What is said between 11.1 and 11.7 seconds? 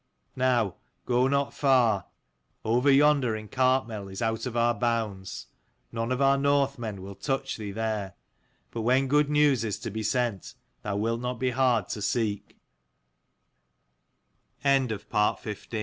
not be